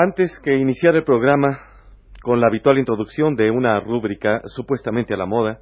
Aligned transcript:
Antes 0.00 0.38
que 0.44 0.56
iniciar 0.56 0.94
el 0.94 1.02
programa 1.02 1.58
con 2.22 2.40
la 2.40 2.46
habitual 2.46 2.78
introducción 2.78 3.34
de 3.34 3.50
una 3.50 3.80
rúbrica 3.80 4.38
supuestamente 4.44 5.12
a 5.12 5.16
la 5.16 5.26
moda, 5.26 5.58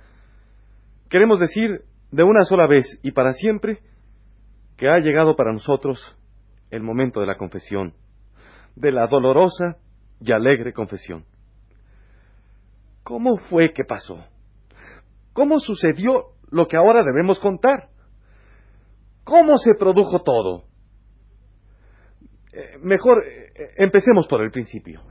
queremos 1.09 1.41
decir 1.41 1.85
de 2.11 2.23
una 2.23 2.43
sola 2.43 2.67
vez 2.67 2.85
y 3.03 3.13
para 3.13 3.33
siempre 3.33 3.79
que 4.77 4.91
ha 4.91 4.99
llegado 4.99 5.37
para 5.37 5.55
nosotros 5.55 6.15
el 6.71 6.83
momento 6.83 7.21
de 7.21 7.27
la 7.27 7.39
confesión, 7.39 7.95
de 8.75 8.93
la 8.93 9.07
dolorosa 9.07 9.79
y 10.21 10.31
alegre 10.33 10.75
confesión. 10.75 11.25
¿Cómo 13.05 13.39
fue 13.39 13.73
que 13.73 13.85
pasó? 13.85 14.23
¿Cómo 15.33 15.61
sucedió 15.61 16.33
lo 16.51 16.69
que 16.69 16.77
ahora 16.77 17.03
debemos 17.03 17.41
contar? 17.41 17.89
¿Cómo 19.25 19.57
se 19.57 19.73
produjo 19.79 20.21
todo? 20.21 20.65
Eh, 22.53 22.77
mejor 22.83 23.25
eh, 23.27 23.46
empecemos 23.77 24.27
por 24.27 24.43
el 24.43 24.51
principio. 24.51 25.03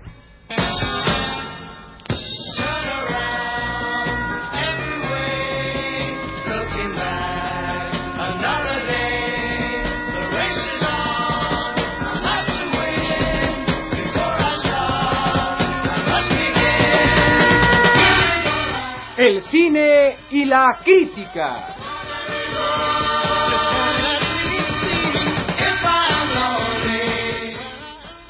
El 19.18 19.42
cine 19.44 20.18
y 20.30 20.44
la 20.44 20.78
crítica. 20.84 21.85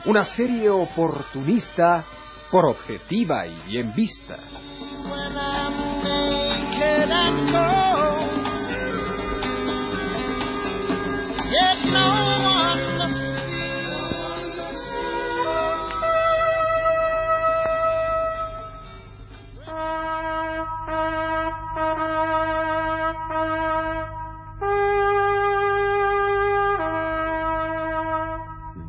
Una 0.05 0.23
serie 0.23 0.70
oportunista 0.70 2.04
por 2.52 2.66
objetiva 2.66 3.48
y 3.48 3.55
bien 3.68 3.94
vista. 3.95 4.38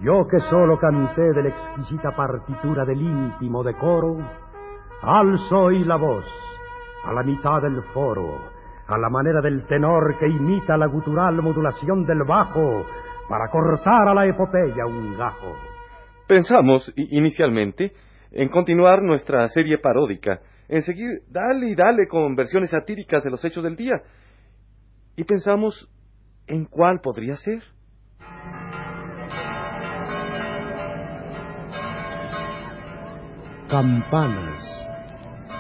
Yo 0.06 0.24
que 0.28 0.38
solo 0.38 0.78
canté 0.78 1.32
de 1.32 1.42
la 1.42 1.48
exquisita 1.48 2.14
partitura 2.14 2.84
del 2.84 3.02
íntimo 3.02 3.64
decoro, 3.64 4.16
alzo 5.02 5.62
hoy 5.62 5.82
la 5.82 5.96
voz 5.96 6.24
a 7.04 7.12
la 7.12 7.24
mitad 7.24 7.60
del 7.60 7.82
foro, 7.92 8.38
a 8.86 8.96
la 8.98 9.10
manera 9.10 9.40
del 9.40 9.66
tenor 9.66 10.16
que 10.16 10.28
imita 10.28 10.76
la 10.76 10.86
gutural 10.86 11.42
modulación 11.42 12.06
del 12.06 12.22
bajo 12.22 12.86
para 13.28 13.50
cortar 13.50 14.06
a 14.06 14.14
la 14.14 14.28
epopeya 14.28 14.86
un 14.86 15.18
gajo. 15.18 15.56
Pensamos, 16.28 16.92
inicialmente, 16.94 17.92
en 18.30 18.48
continuar 18.48 19.02
nuestra 19.02 19.48
serie 19.48 19.78
paródica, 19.78 20.38
en 20.68 20.82
seguir 20.82 21.22
dale 21.28 21.70
y 21.70 21.74
dale 21.74 22.06
con 22.06 22.36
versiones 22.36 22.70
satíricas 22.70 23.24
de 23.24 23.30
los 23.30 23.44
hechos 23.44 23.64
del 23.64 23.74
día. 23.74 24.00
Y 25.16 25.24
pensamos 25.24 25.90
en 26.46 26.64
cuál 26.66 27.00
podría 27.00 27.34
ser. 27.34 27.75
Campanas, 33.68 34.88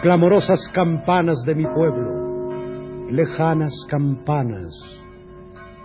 clamorosas 0.00 0.70
campanas 0.72 1.42
de 1.44 1.56
mi 1.56 1.64
pueblo, 1.66 3.10
lejanas 3.10 3.74
campanas, 3.90 4.72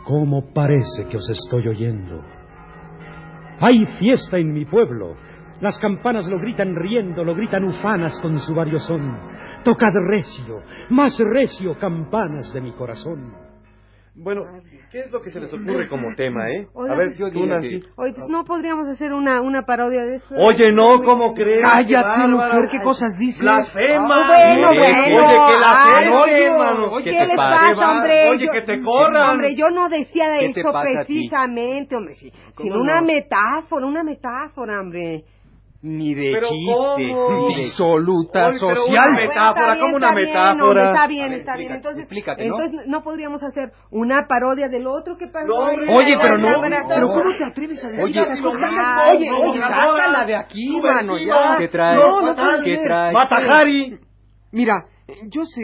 ¿cómo 0.06 0.54
parece 0.54 1.08
que 1.09 1.18
os 1.18 1.28
estoy 1.32 1.68
oyendo? 1.68 2.22
Hay 3.59 3.88
fiesta 3.98 4.38
en 4.38 4.54
mi 4.54 4.66
pueblo, 4.66 5.16
las 5.62 5.80
campanas 5.80 6.28
lo 6.28 6.38
gritan 6.38 6.76
riendo, 6.76 7.24
lo 7.24 7.34
gritan 7.34 7.64
ufanas 7.64 8.20
con 8.20 8.38
su 8.38 8.53
variosón. 8.53 9.18
Tocad 9.64 9.94
recio, 10.08 10.62
más 10.92 11.18
recio, 11.20 11.76
campanas 11.80 12.53
de 12.53 12.62
mi 12.62 12.72
corazón. 12.74 13.51
Bueno, 14.14 14.44
¿qué 14.92 15.00
es 15.00 15.12
lo 15.14 15.22
que 15.22 15.30
se 15.30 15.40
les 15.40 15.54
ocurre 15.54 15.88
como 15.88 16.14
tema, 16.18 16.50
eh? 16.52 16.68
A 16.76 16.96
ver, 16.96 17.14
pues, 17.18 17.32
tú, 17.32 17.46
Nancy. 17.46 17.80
Oye, 17.96 18.14
pues 18.14 18.28
no 18.28 18.44
podríamos 18.44 18.86
hacer 18.90 19.14
una, 19.14 19.40
una 19.40 19.62
parodia 19.66 20.04
de 20.04 20.18
eso. 20.18 20.36
Oye, 20.38 20.74
no, 20.74 21.02
¿cómo 21.02 21.34
crees? 21.34 21.62
Cállate, 21.62 22.22
Qué 22.22 22.28
mujer. 22.28 22.62
¿qué 22.72 22.82
cosas 22.84 23.18
dices? 23.18 23.42
Blasfema. 23.42 24.06
Ah, 24.10 24.28
bueno, 24.28 24.70
Oye, 24.70 24.80
bueno. 24.80 25.26
Oye, 25.26 25.48
que 25.48 25.60
la 25.60 25.96
Ay, 25.96 26.10
blasfema. 26.10 26.84
oye, 26.92 27.04
¿Qué 27.06 27.12
¿qué 27.12 27.26
les 27.26 27.36
pasa? 27.38 27.62
pasa, 27.74 27.92
hombre? 27.92 28.30
Oye, 28.32 28.46
Yo- 28.48 28.52
que 28.52 28.62
te 28.64 28.82
corran. 28.82 29.30
Hombre, 29.32 29.56
yo 29.56 29.70
no 29.70 29.88
decía 29.88 30.30
de 30.30 30.40
¿Qué 30.40 30.54
te 30.56 30.60
eso 30.60 30.74
precisamente, 30.74 31.96
hombre, 31.96 32.16
sí, 32.16 32.32
sino 32.58 32.76
no? 32.76 32.82
una 32.82 33.02
metáfora, 33.02 33.86
una 33.86 34.04
metáfora, 34.04 34.82
hombre. 34.82 35.24
Ni 35.84 36.14
de 36.14 36.30
¿Pero 36.34 36.47
chiste, 36.50 36.74
cómo? 36.75 36.97
ni 36.97 37.56
de 37.56 37.66
absoluta 37.66 38.47
pero 38.50 38.59
social. 38.75 39.09
una 39.09 39.19
metáfora, 39.19 39.52
Bueno, 39.66 39.74
está 39.74 39.80
¿cómo 39.81 39.88
bien, 39.88 39.96
una 39.96 40.08
está 40.08 40.14
bien, 40.14 40.28
metáfora? 40.28 40.84
está 40.92 41.08
bien, 41.08 41.30
ver, 41.31 41.40
está 41.40 41.56
bien. 41.58 41.72
explícate, 41.72 41.75
Entonces, 41.75 42.02
explícate, 42.03 42.46
¿no? 42.46 42.56
entonces 42.56 42.88
¿no? 42.88 43.03
podríamos 43.03 43.44
hacer 43.44 43.72
una 43.90 44.28
parodia 44.28 44.68
del 44.70 44.86
otro 44.86 45.18
que 45.18 45.28
pasó. 45.28 45.47
No, 45.47 45.56
hombre, 45.56 45.88
Oye, 45.90 46.16
pero 46.22 46.38
no, 46.38 46.62
pero 46.62 47.08
no. 47.08 47.14
¿cómo 47.14 47.36
te 47.36 47.44
atreves 47.46 47.84
a 47.84 47.88
decir 47.90 48.03
Oye, 48.06 48.22
esas 48.22 48.41
cosas? 48.41 48.59
no, 48.62 49.12
Oye, 49.12 49.30
no, 49.31 49.40
oye, 49.40 49.59
sácala 49.59 50.25
de 50.25 50.36
aquí, 50.36 50.80
mano, 50.81 51.18
ya. 51.18 51.56
¿Qué 51.58 51.68
traes? 51.68 51.97
No, 51.97 52.22
no 52.22 52.64
¿Qué 52.64 52.78
traes? 52.86 53.14
Matajari. 53.14 54.00
Mira, 54.52 54.86
yo 55.28 55.46
sé, 55.46 55.62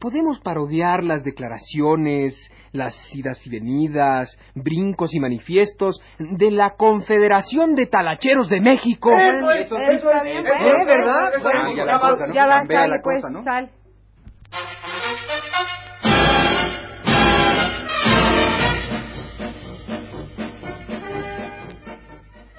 podemos 0.00 0.40
parodiar 0.40 1.02
las 1.04 1.22
declaraciones, 1.24 2.34
las 2.72 2.94
idas 3.14 3.44
y 3.46 3.50
venidas, 3.50 4.38
brincos 4.54 5.14
y 5.14 5.20
manifiestos 5.20 6.00
de 6.18 6.50
la 6.50 6.74
Confederación 6.76 7.74
de 7.74 7.86
Talacheros 7.86 8.48
de 8.48 8.60
México. 8.60 9.10
Eso 9.12 9.50
es, 9.50 9.66
Eso 9.66 9.76
eso 9.78 9.94
está 10.10 10.18
es, 10.18 10.24
bien, 10.24 10.38
eso 10.38 10.52
es. 10.52 10.60
bueno, 10.60 10.82
¿Eh, 10.82 10.86
verdad? 10.86 11.32
Bueno, 11.42 11.76
ya 11.76 11.84
la 11.84 12.00
cosa, 12.00 12.26
¿no? 12.26 12.34
Ya 12.34 12.46
va, 12.46 12.58
Cambia 12.58 12.80
sale, 12.80 12.88
la 12.96 13.02
pues, 13.02 13.16
cosa, 13.22 13.30
¿no? 13.30 13.44
sal. 13.44 13.70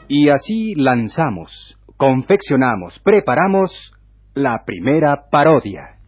Y 0.08 0.30
así 0.30 0.74
lanzamos, 0.76 1.78
confeccionamos, 1.98 3.00
preparamos 3.04 3.94
la 4.34 4.64
primera 4.66 5.30
parodia. 5.32 5.99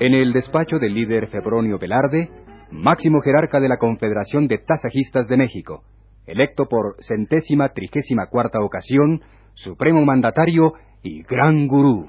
En 0.00 0.14
el 0.14 0.32
despacho 0.32 0.78
del 0.78 0.94
líder 0.94 1.28
Febronio 1.28 1.78
Velarde, 1.78 2.30
máximo 2.70 3.20
jerarca 3.20 3.60
de 3.60 3.68
la 3.68 3.76
Confederación 3.76 4.48
de 4.48 4.58
Tasajistas 4.58 5.28
de 5.28 5.36
México, 5.36 5.82
electo 6.26 6.66
por 6.66 6.96
centésima 7.00 7.70
trigésima 7.70 8.26
cuarta 8.26 8.60
ocasión, 8.60 9.20
supremo 9.54 10.04
mandatario 10.04 10.72
y 11.02 11.22
gran 11.22 11.66
gurú. 11.66 12.08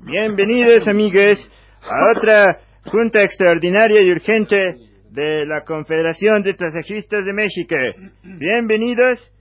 Bienvenidos, 0.00 0.86
amigues, 0.88 1.38
a 1.82 2.18
otra 2.18 2.58
junta 2.84 3.22
extraordinaria 3.22 4.02
y 4.02 4.10
urgente 4.10 4.76
de 5.10 5.46
la 5.46 5.62
Confederación 5.64 6.42
de 6.42 6.54
Tasajistas 6.54 7.24
de 7.24 7.32
México. 7.32 7.76
Bienvenidos 8.22 9.32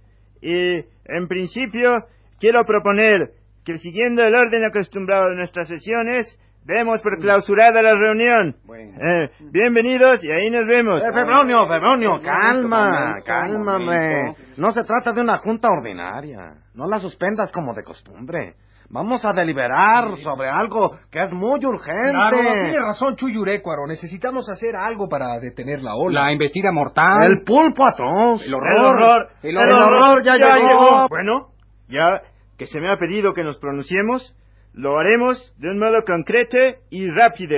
y, 0.42 0.76
en 1.06 1.28
principio, 1.28 1.98
quiero 2.40 2.64
proponer 2.66 3.32
que, 3.66 3.78
siguiendo 3.78 4.24
el 4.24 4.36
orden 4.36 4.64
acostumbrado 4.66 5.30
de 5.30 5.36
nuestras 5.36 5.68
sesiones, 5.68 6.38
demos 6.64 7.02
por 7.02 7.18
clausurada 7.18 7.82
la 7.82 7.96
reunión. 7.96 8.56
Eh, 8.70 9.30
bienvenidos 9.52 10.24
y 10.24 10.32
ahí 10.32 10.50
nos 10.50 10.68
vemos. 10.68 11.02
Eh, 11.02 11.14
Febronio, 11.14 11.68
Febronio, 11.68 12.22
calma, 12.22 13.18
momento. 13.60 14.38
No 14.58 14.72
se 14.72 14.84
trata 14.84 15.14
de 15.14 15.22
una 15.22 15.38
junta 15.40 15.68
ordinaria. 15.70 16.54
No 16.76 16.88
la 16.88 16.98
suspendas 16.98 17.52
como 17.52 17.74
de 17.74 17.84
costumbre. 17.84 18.56
Vamos 18.94 19.24
a 19.24 19.32
deliberar 19.32 20.18
sobre 20.18 20.50
algo 20.50 20.98
que 21.10 21.24
es 21.24 21.32
muy 21.32 21.66
urgente. 21.66 22.12
Claro, 22.12 22.38
tiene 22.38 22.78
razón 22.78 23.16
Chuyurecuaro. 23.16 23.88
Necesitamos 23.88 24.50
hacer 24.50 24.76
algo 24.76 25.08
para 25.08 25.40
detener 25.40 25.82
la 25.82 25.96
ola. 25.96 26.24
La 26.24 26.32
embestida 26.34 26.74
mortal. 26.74 27.24
El 27.24 27.44
pulpo 27.44 27.86
atroz. 27.86 28.46
El 28.46 28.50
El 28.50 28.56
horror, 28.56 29.30
El 29.42 29.58
horror 29.58 30.24
ya 30.24 30.36
llegó. 30.36 31.08
Bueno, 31.08 31.48
ya 31.88 32.22
que 32.58 32.68
se 32.68 32.82
me 32.82 32.92
ha 32.92 32.98
pedido 32.98 33.34
que 33.34 33.44
nos 33.44 33.58
pronunciemos, 33.60 34.36
lo 34.74 34.98
haremos 35.00 35.54
de 35.58 35.70
un 35.70 35.80
modo 35.80 36.04
concreto 36.06 36.58
y 36.90 37.10
rápido. 37.10 37.58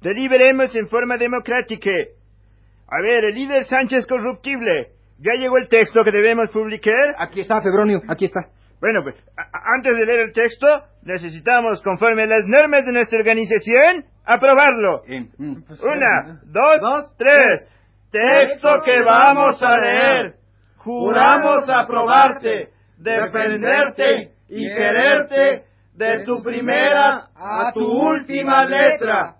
Deliberemos 0.00 0.74
en 0.76 0.88
forma 0.88 1.16
democrática. 1.16 1.90
A 2.88 3.02
ver, 3.02 3.24
el 3.24 3.34
líder 3.34 3.64
Sánchez 3.64 4.06
Corruptible, 4.06 4.98
¿Ya 5.20 5.32
llegó 5.34 5.58
el 5.58 5.68
texto 5.68 6.04
que 6.04 6.12
debemos 6.12 6.48
publicar? 6.50 7.16
Aquí 7.18 7.40
está, 7.40 7.60
Febronio, 7.60 8.00
aquí 8.08 8.26
está. 8.26 8.46
Bueno, 8.80 9.02
pues 9.02 9.16
antes 9.76 9.98
de 9.98 10.06
leer 10.06 10.20
el 10.20 10.32
texto, 10.32 10.68
necesitamos, 11.02 11.82
conforme 11.82 12.22
a 12.22 12.26
las 12.26 12.46
normas 12.46 12.86
de 12.86 12.92
nuestra 12.92 13.18
organización, 13.18 14.04
aprobarlo. 14.24 15.02
Una, 15.38 16.40
dos, 16.44 17.16
tres. 17.16 17.68
Texto 18.12 18.80
que 18.84 19.02
vamos 19.02 19.60
a 19.60 19.78
leer. 19.78 20.34
Juramos 20.76 21.68
aprobarte, 21.68 22.68
defenderte 22.96 24.30
y 24.48 24.68
quererte 24.68 25.64
de 25.98 26.24
tu 26.24 26.42
primera 26.42 27.24
a 27.34 27.72
tu 27.74 27.80
última 27.84 28.64
letra. 28.64 29.34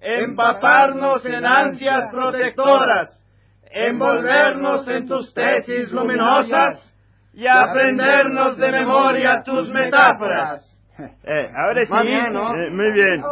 Empaparnos 0.00 1.24
en 1.24 1.46
ansias 1.46 2.10
protectoras. 2.12 3.24
Envolvernos 3.72 4.88
en 4.88 5.06
tus 5.06 5.32
tesis 5.32 5.92
luminosas 5.92 6.96
y 7.32 7.46
aprendernos 7.46 8.56
de 8.56 8.72
memoria 8.72 9.42
tus 9.44 9.70
metáforas. 9.70 10.66
Eh, 11.24 11.48
ahora 11.56 11.82
sí, 11.86 11.92
Muy 11.94 12.06
bien, 12.08 12.30
¿no? 12.30 12.54
eh, 12.54 12.70
muy 12.70 12.92
bien. 12.92 13.22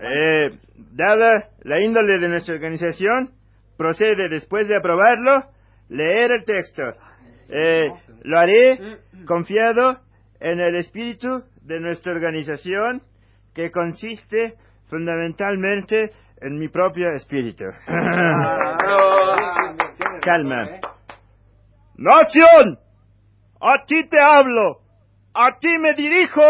Eh, 0.00 0.50
dada 0.92 1.48
la 1.64 1.80
índole 1.80 2.20
de 2.20 2.28
nuestra 2.28 2.54
organización, 2.54 3.30
procede 3.76 4.28
después 4.28 4.68
de 4.68 4.76
aprobarlo, 4.76 5.46
leer 5.88 6.30
el 6.30 6.44
texto. 6.44 6.82
Eh, 7.48 7.88
lo 8.22 8.38
haré 8.38 8.98
confiado 9.26 9.98
en 10.38 10.60
el 10.60 10.76
espíritu 10.76 11.42
de 11.68 11.78
nuestra 11.80 12.12
organización, 12.12 13.02
que 13.54 13.70
consiste 13.70 14.54
fundamentalmente 14.88 16.10
en 16.40 16.58
mi 16.58 16.68
propio 16.68 17.12
espíritu. 17.14 17.64
Calma. 20.22 20.80
Nación, 21.96 22.78
a 23.60 23.84
ti 23.86 24.08
te 24.08 24.18
hablo, 24.18 24.78
a 25.34 25.58
ti 25.58 25.78
me 25.78 25.92
dirijo 25.94 26.42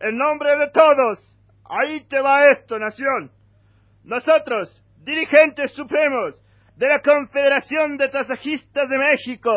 en 0.00 0.16
nombre 0.16 0.56
de 0.56 0.70
todos. 0.70 1.18
Ahí 1.64 2.06
te 2.08 2.20
va 2.20 2.46
esto, 2.48 2.78
nación. 2.78 3.32
Nosotros, 4.04 4.70
dirigentes 4.98 5.72
supremos 5.72 6.40
de 6.76 6.86
la 6.88 7.00
Confederación 7.00 7.96
de 7.96 8.08
Tasajistas 8.10 8.88
de 8.88 8.98
México, 8.98 9.50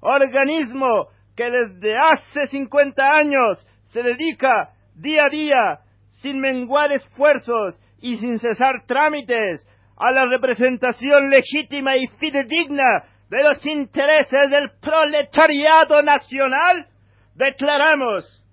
organismo 0.00 1.08
que 1.36 1.50
desde 1.50 1.94
hace 1.98 2.46
50 2.46 3.02
años 3.04 3.66
se 3.96 4.02
dedica 4.02 4.74
día 4.94 5.24
a 5.24 5.30
día, 5.30 5.80
sin 6.20 6.38
menguar 6.38 6.92
esfuerzos 6.92 7.80
y 7.98 8.18
sin 8.18 8.38
cesar 8.38 8.84
trámites, 8.86 9.66
a 9.96 10.10
la 10.10 10.26
representación 10.26 11.30
legítima 11.30 11.96
y 11.96 12.06
fidedigna 12.18 13.04
de 13.30 13.42
los 13.42 13.64
intereses 13.64 14.50
del 14.50 14.70
proletariado 14.82 16.02
nacional, 16.02 16.88
declaramos 17.34 18.44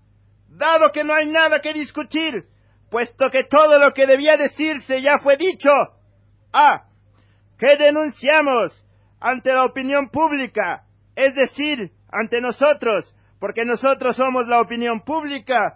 dado 0.48 0.92
que 0.94 1.04
no 1.04 1.14
hay 1.14 1.28
nada 1.28 1.60
que 1.60 1.74
discutir, 1.74 2.46
puesto 2.90 3.30
que 3.30 3.44
todo 3.44 3.78
lo 3.80 3.94
que 3.94 4.08
debía 4.08 4.38
decirse 4.38 5.02
ya 5.02 5.18
fue 5.20 5.36
dicho. 5.36 5.72
A. 6.54 6.86
Que 7.60 7.76
denunciamos 7.76 8.72
ante 9.20 9.52
la 9.52 9.66
opinión 9.66 10.10
pública, 10.10 10.86
es 11.18 11.36
decir, 11.36 11.92
ante 12.10 12.40
nosotros, 12.40 13.14
porque 13.44 13.66
nosotros 13.66 14.16
somos 14.16 14.48
la 14.48 14.62
opinión 14.62 15.02
pública, 15.02 15.76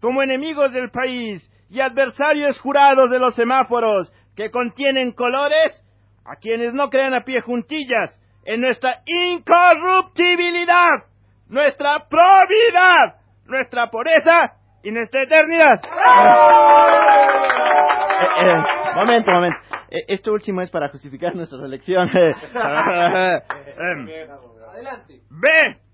como 0.00 0.22
enemigos 0.22 0.72
del 0.72 0.90
país 0.90 1.46
y 1.68 1.80
adversarios 1.80 2.58
jurados 2.60 3.10
de 3.10 3.18
los 3.18 3.34
semáforos 3.34 4.10
que 4.34 4.50
contienen 4.50 5.12
colores, 5.12 5.84
a 6.24 6.36
quienes 6.36 6.72
no 6.72 6.88
crean 6.88 7.12
a 7.12 7.22
pie 7.22 7.42
juntillas 7.42 8.18
en 8.46 8.62
nuestra 8.62 9.02
incorruptibilidad, 9.04 11.04
nuestra 11.50 12.08
probidad, 12.08 13.16
nuestra 13.44 13.90
pureza 13.90 14.54
y 14.82 14.90
nuestra 14.90 15.24
eternidad. 15.24 15.82
Eh, 18.18 18.28
eh, 18.40 18.62
momento, 18.94 19.30
momento. 19.30 19.58
Eh, 19.90 20.06
esto 20.08 20.32
último 20.32 20.62
es 20.62 20.70
para 20.70 20.88
justificar 20.88 21.36
nuestra 21.36 21.58
selección. 21.58 22.08
Em, 23.76 24.06
B. 25.28 25.84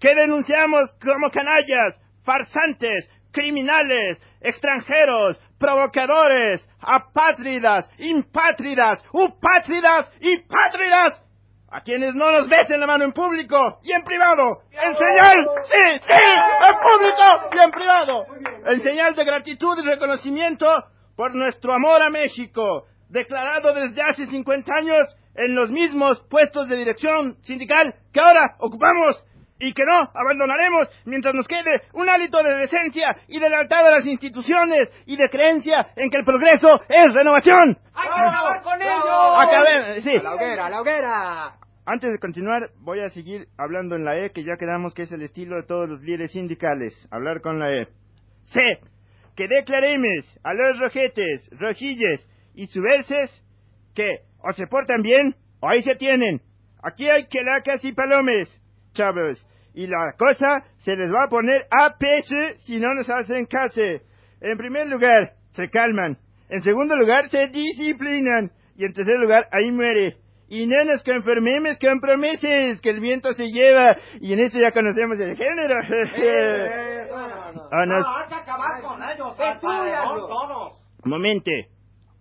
Que 0.00 0.14
denunciamos 0.14 0.92
como 1.02 1.30
canallas, 1.30 2.00
farsantes, 2.24 3.08
criminales, 3.32 4.18
extranjeros, 4.40 5.38
provocadores, 5.58 6.66
apátridas, 6.80 7.88
impátridas, 7.98 9.04
upátridas 9.12 10.10
y 10.20 10.38
pátridas, 10.38 11.22
a 11.70 11.82
quienes 11.82 12.14
no 12.14 12.32
nos 12.32 12.48
besen 12.48 12.80
la 12.80 12.86
mano 12.86 13.04
en 13.04 13.12
público 13.12 13.78
y 13.84 13.92
en 13.92 14.02
privado, 14.02 14.62
en 14.72 14.96
señal, 14.96 15.48
sí, 15.62 16.00
sí, 16.02 16.12
en 16.12 16.76
público 16.80 17.56
y 17.56 17.58
en 17.60 17.70
privado, 17.70 18.26
en 18.66 18.82
señal 18.82 19.14
de 19.14 19.24
gratitud 19.24 19.78
y 19.78 19.86
reconocimiento 19.86 20.66
por 21.14 21.34
nuestro 21.34 21.72
amor 21.72 22.02
a 22.02 22.10
México, 22.10 22.86
declarado 23.08 23.72
desde 23.74 24.02
hace 24.02 24.26
50 24.26 24.74
años 24.74 25.16
en 25.34 25.54
los 25.54 25.70
mismos 25.70 26.20
puestos 26.28 26.68
de 26.68 26.76
dirección 26.76 27.36
sindical 27.42 27.94
que 28.12 28.20
ahora 28.20 28.56
ocupamos 28.58 29.22
y 29.60 29.72
que 29.74 29.84
no 29.84 30.10
abandonaremos 30.14 30.88
mientras 31.04 31.34
nos 31.34 31.46
quede 31.46 31.82
un 31.92 32.08
hálito 32.08 32.42
de 32.42 32.56
decencia 32.56 33.16
y 33.28 33.38
de 33.38 33.48
lealtad 33.48 33.86
a 33.86 33.90
las 33.90 34.06
instituciones 34.06 34.90
y 35.06 35.16
de 35.16 35.28
creencia 35.30 35.88
en 35.96 36.10
que 36.10 36.18
el 36.18 36.24
progreso 36.24 36.80
es 36.88 37.14
renovación. 37.14 37.76
¡Hay 37.94 38.08
que 38.08 38.28
acabar 38.28 38.62
con 38.62 38.82
ellos! 38.82 39.38
Acabé, 39.38 40.00
sí. 40.00 40.16
¡A 40.16 40.22
la 40.22 40.34
hoguera, 40.34 40.66
a 40.66 40.70
la 40.70 40.80
hoguera! 40.80 41.52
Antes 41.86 42.12
de 42.12 42.18
continuar, 42.18 42.70
voy 42.78 43.00
a 43.00 43.08
seguir 43.08 43.46
hablando 43.58 43.96
en 43.96 44.04
la 44.04 44.18
E, 44.18 44.30
que 44.30 44.44
ya 44.44 44.56
quedamos 44.58 44.94
que 44.94 45.02
es 45.02 45.12
el 45.12 45.22
estilo 45.22 45.56
de 45.56 45.66
todos 45.66 45.88
los 45.88 46.02
líderes 46.02 46.32
sindicales. 46.32 47.08
Hablar 47.10 47.40
con 47.40 47.58
la 47.58 47.70
E. 47.72 47.88
C. 48.44 48.60
Que 49.36 49.48
declaremos 49.48 50.38
a 50.44 50.54
los 50.54 50.78
rojetes, 50.78 51.50
rojilles 51.52 52.28
y 52.54 52.66
subverses 52.66 53.30
que 53.94 54.08
o 54.42 54.52
se 54.52 54.66
portan 54.66 55.02
bien 55.02 55.34
o 55.60 55.68
ahí 55.68 55.82
se 55.82 55.96
tienen. 55.96 56.40
Aquí 56.82 57.08
hay 57.08 57.26
quelacas 57.26 57.84
y 57.84 57.92
palomes, 57.92 58.48
chavos. 59.00 59.46
Y 59.74 59.86
la 59.86 60.12
cosa 60.18 60.64
se 60.78 60.96
les 60.96 61.08
va 61.10 61.24
a 61.24 61.28
poner 61.28 61.62
a 61.70 61.96
peso 61.96 62.36
si 62.66 62.78
no 62.80 62.92
nos 62.94 63.08
hacen 63.08 63.46
caso. 63.46 63.80
En 64.40 64.56
primer 64.58 64.86
lugar, 64.88 65.32
se 65.52 65.68
calman. 65.70 66.16
En 66.48 66.60
segundo 66.62 66.96
lugar, 66.96 67.28
se 67.28 67.46
disciplinan. 67.48 68.50
Y 68.76 68.84
en 68.84 68.92
tercer 68.92 69.18
lugar, 69.18 69.46
ahí 69.52 69.70
muere. 69.70 70.16
Y 70.48 70.66
no 70.66 70.84
nos 70.84 71.04
conformemos 71.04 71.78
con 71.78 72.00
promesas 72.00 72.80
que 72.80 72.90
el 72.90 72.98
viento 73.00 73.32
se 73.34 73.46
lleva. 73.46 73.96
Y 74.20 74.32
en 74.32 74.40
eso 74.40 74.58
ya 74.58 74.72
conocemos 74.72 75.20
el 75.20 75.36
género. 75.36 75.76
O 77.70 77.86
nos- 77.86 78.06
hay 78.06 78.28
que 78.28 78.34
acabar 78.34 78.82
con 78.82 79.00
ellos! 79.02 79.36
todos! 79.60 80.84
Momente. 81.04 81.68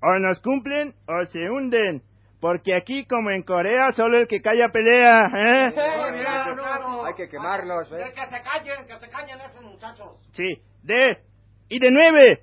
O 0.02 0.20
nos 0.20 0.40
cumplen 0.42 0.94
o 1.08 1.26
se 1.26 1.40
hunden. 1.50 2.04
Porque 2.40 2.74
aquí, 2.74 3.06
como 3.06 3.32
en 3.32 3.44
Corea, 3.44 3.92
solo 3.92 4.18
el 4.18 4.28
que 4.28 4.42
calla 4.42 4.70
pelea. 4.70 5.20
¿eh? 5.20 5.74
Hay 7.06 7.14
que 7.16 7.28
quemarlos, 7.28 7.92
¿eh? 7.92 8.14
Que 8.16 8.22
se 8.22 8.42
callen, 8.42 8.88
que 8.88 8.98
se 8.98 9.10
callen 9.10 9.40
esos 9.42 9.62
muchachos. 9.62 10.30
Sí. 10.32 10.62
De. 10.84 11.18
Y 11.68 11.80
de 11.80 11.92
nueve. 11.92 12.40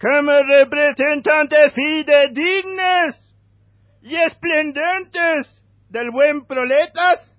Como 0.00 0.32
representantes 0.32 1.74
fidedignes 1.74 3.30
y 4.02 4.16
esplendentes 4.16 5.62
del 5.90 6.10
buen 6.10 6.46
proletas, 6.46 7.36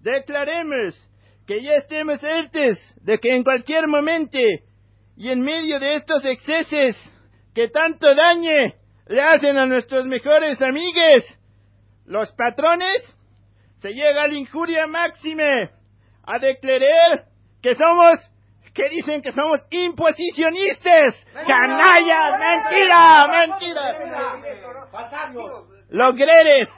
declaremos 0.00 1.08
que 1.46 1.62
ya 1.62 1.76
estemos 1.76 2.20
certes 2.20 2.78
de 3.02 3.18
que 3.18 3.34
en 3.34 3.44
cualquier 3.44 3.86
momento 3.86 4.38
y 5.16 5.30
en 5.30 5.40
medio 5.40 5.80
de 5.80 5.96
estos 5.96 6.24
excesos 6.24 6.96
que 7.54 7.68
tanto 7.68 8.14
dañe 8.14 8.74
le 9.06 9.22
hacen 9.22 9.56
a 9.56 9.66
nuestros 9.66 10.04
mejores 10.06 10.60
amigues, 10.60 11.38
los 12.04 12.32
patrones, 12.32 13.16
se 13.80 13.92
llega 13.92 14.24
a 14.24 14.28
la 14.28 14.34
injuria 14.34 14.86
máxime 14.86 15.70
a 16.24 16.38
declarar 16.38 17.26
que 17.60 17.74
somos, 17.74 18.30
que 18.74 18.88
dicen 18.88 19.22
que 19.22 19.32
somos 19.32 19.64
imposicionistas, 19.70 21.26
canallas, 21.34 22.38
mentira, 22.38 23.28
mentira, 23.28 23.98
logreres, 25.90 26.68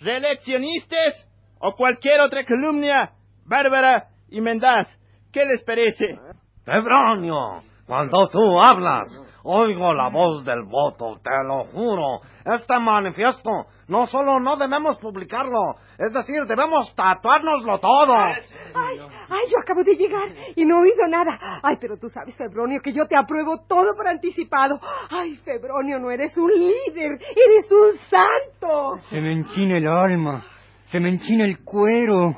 reeleccionistas 0.00 1.28
o 1.58 1.74
cualquier 1.74 2.20
otra 2.20 2.44
calumnia 2.44 3.12
bárbara 3.44 4.08
y 4.28 4.40
mendaz. 4.40 4.88
¿Qué 5.32 5.44
les 5.44 5.62
parece? 5.64 6.18
Febronio, 6.64 7.62
cuando 7.92 8.26
tú 8.28 8.58
hablas, 8.58 9.06
oigo 9.44 9.92
la 9.92 10.08
voz 10.08 10.46
del 10.46 10.62
voto, 10.62 11.12
te 11.22 11.44
lo 11.46 11.64
juro. 11.64 12.22
Este 12.42 12.78
manifiesto 12.78 13.50
no 13.88 14.06
solo 14.06 14.40
no 14.40 14.56
debemos 14.56 14.96
publicarlo, 14.96 15.74
es 15.98 16.10
decir, 16.10 16.46
debemos 16.46 16.90
tatuárnoslo 16.96 17.78
todo. 17.80 18.14
Ay, 18.14 18.98
ay, 19.28 19.40
yo 19.52 19.58
acabo 19.60 19.84
de 19.84 19.94
llegar 19.94 20.26
y 20.56 20.64
no 20.64 20.78
he 20.78 20.82
oído 20.84 21.06
nada. 21.06 21.60
Ay, 21.62 21.76
pero 21.78 21.98
tú 21.98 22.08
sabes, 22.08 22.34
Febronio, 22.34 22.80
que 22.80 22.94
yo 22.94 23.06
te 23.06 23.14
apruebo 23.14 23.58
todo 23.68 23.94
por 23.94 24.08
anticipado. 24.08 24.80
Ay, 25.10 25.36
Febronio, 25.44 25.98
no 25.98 26.10
eres 26.10 26.34
un 26.38 26.50
líder, 26.50 27.12
eres 27.12 27.70
un 27.72 27.98
santo. 28.08 28.96
Se 29.10 29.20
me 29.20 29.34
enchina 29.34 29.76
el 29.76 29.86
alma, 29.86 30.42
se 30.86 30.98
me 30.98 31.10
enchina 31.10 31.44
el 31.44 31.62
cuero. 31.62 32.36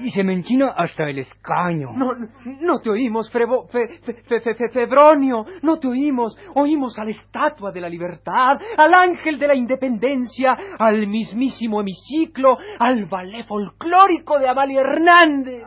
Y 0.00 0.10
se 0.10 0.24
me 0.24 0.32
enchina 0.32 0.70
hasta 0.76 1.08
el 1.08 1.18
escaño. 1.20 1.92
No, 1.94 2.12
no 2.60 2.80
te 2.80 2.90
oímos, 2.90 3.30
Frebo, 3.30 3.68
fe, 3.68 4.00
fe, 4.02 4.14
fe, 4.24 4.40
fe- 4.40 4.54
fe- 4.54 4.68
Febronio. 4.70 5.44
No 5.62 5.78
te 5.78 5.88
oímos. 5.88 6.36
Oímos 6.54 6.98
a 6.98 7.04
la 7.04 7.10
estatua 7.10 7.70
de 7.70 7.80
la 7.80 7.88
libertad, 7.88 8.56
al 8.76 8.92
ángel 8.94 9.38
de 9.38 9.46
la 9.46 9.54
independencia, 9.54 10.56
al 10.78 11.06
mismísimo 11.06 11.80
hemiciclo, 11.80 12.58
al 12.78 13.06
ballet 13.06 13.46
folclórico 13.46 14.38
de 14.38 14.48
Amalia 14.48 14.80
Hernández. 14.80 15.62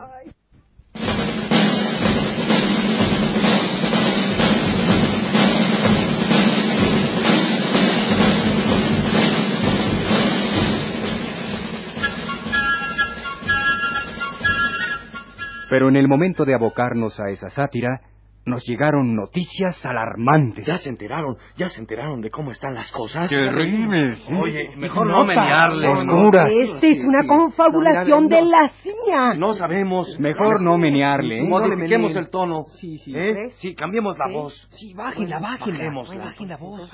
Pero 15.72 15.88
en 15.88 15.96
el 15.96 16.06
momento 16.06 16.44
de 16.44 16.54
abocarnos 16.54 17.18
a 17.18 17.30
esa 17.30 17.48
sátira, 17.48 18.02
nos 18.44 18.62
llegaron 18.66 19.16
noticias 19.16 19.82
alarmantes. 19.86 20.66
¿Ya 20.66 20.76
se 20.76 20.90
enteraron? 20.90 21.38
¿Ya 21.56 21.70
se 21.70 21.80
enteraron 21.80 22.20
de 22.20 22.28
cómo 22.28 22.50
están 22.50 22.74
las 22.74 22.92
cosas? 22.92 23.30
Terribles. 23.30 24.22
Oye, 24.38 24.76
mejor 24.76 25.06
no 25.06 25.24
Notas. 25.24 25.34
menearle. 25.34 25.88
Oscuras. 25.88 26.52
Esta 26.52 26.86
es 26.88 27.02
una 27.02 27.26
confabulación 27.26 28.28
de 28.28 28.42
la 28.42 28.68
CIA. 28.82 29.32
No 29.38 29.54
sabemos. 29.54 30.20
Mejor 30.20 30.60
no 30.60 30.76
menearle. 30.76 31.38
¿eh? 31.38 31.48
Modifiquemos 31.48 32.14
el 32.16 32.28
tono. 32.28 32.64
Sí, 32.78 32.98
sí. 32.98 33.16
¿Eh? 33.16 33.48
Sí, 33.52 33.74
cambiemos 33.74 34.18
la 34.18 34.30
voz. 34.30 34.68
Sí, 34.72 34.92
bájenla, 34.92 35.38
bájenla. 35.38 35.78
Bajémosla. 35.78 36.24
Bajen 36.26 36.48
la 36.50 36.56
voz. 36.58 36.90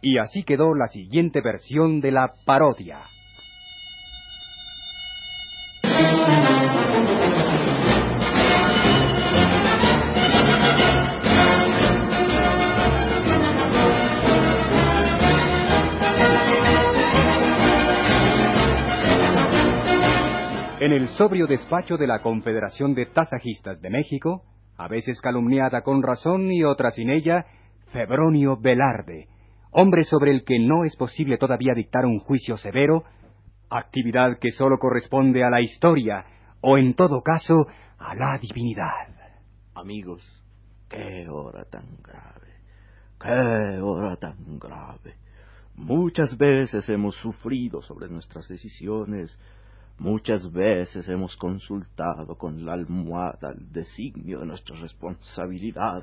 Y 0.00 0.18
así 0.18 0.44
quedó 0.44 0.74
la 0.74 0.86
siguiente 0.86 1.40
versión 1.40 2.00
de 2.00 2.12
la 2.12 2.32
parodia. 2.44 2.98
En 20.80 20.92
el 20.92 21.08
sobrio 21.08 21.48
despacho 21.48 21.96
de 21.96 22.06
la 22.06 22.22
Confederación 22.22 22.94
de 22.94 23.06
Tasajistas 23.06 23.80
de 23.80 23.90
México, 23.90 24.44
a 24.76 24.86
veces 24.86 25.20
calumniada 25.20 25.82
con 25.82 26.04
razón 26.04 26.52
y 26.52 26.62
otras 26.62 26.94
sin 26.94 27.10
ella, 27.10 27.46
Febronio 27.92 28.56
Velarde, 28.56 29.26
hombre 29.80 30.02
sobre 30.02 30.32
el 30.32 30.44
que 30.44 30.58
no 30.58 30.84
es 30.84 30.96
posible 30.96 31.38
todavía 31.38 31.72
dictar 31.72 32.04
un 32.04 32.18
juicio 32.18 32.56
severo, 32.56 33.04
actividad 33.70 34.38
que 34.40 34.50
sólo 34.50 34.76
corresponde 34.78 35.44
a 35.44 35.50
la 35.50 35.60
historia, 35.60 36.24
o 36.60 36.78
en 36.78 36.94
todo 36.94 37.22
caso, 37.22 37.66
a 37.96 38.14
la 38.16 38.38
divinidad. 38.38 39.06
Amigos, 39.74 40.20
qué 40.88 41.28
hora 41.28 41.64
tan 41.66 41.86
grave, 42.02 42.48
qué 43.20 43.80
hora 43.80 44.16
tan 44.16 44.58
grave. 44.58 45.14
Muchas 45.76 46.36
veces 46.36 46.88
hemos 46.88 47.14
sufrido 47.14 47.80
sobre 47.82 48.08
nuestras 48.08 48.48
decisiones, 48.48 49.38
muchas 49.96 50.50
veces 50.50 51.08
hemos 51.08 51.36
consultado 51.36 52.36
con 52.36 52.66
la 52.66 52.72
almohada 52.72 53.52
el 53.56 53.70
designio 53.70 54.40
de 54.40 54.46
nuestra 54.46 54.76
responsabilidad, 54.80 56.02